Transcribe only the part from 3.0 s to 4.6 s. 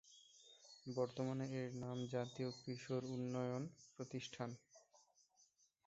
উন্নয়ন প্রতিষ্ঠান।